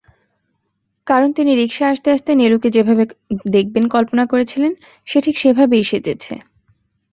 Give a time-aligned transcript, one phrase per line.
[1.07, 3.03] কারণ তিনি রিকশায় আসতে-আসতে নীলুকে যেভাবে
[3.51, 4.71] দেখবেন কল্পনা করেছিলেন,
[5.07, 6.33] সে ঠিক সেভাবেই সেজেছে।